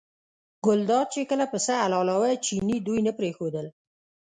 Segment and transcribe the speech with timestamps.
[0.65, 3.67] ګلداد چې کله پسه حلالاوه چیني دوی نه پرېښودل.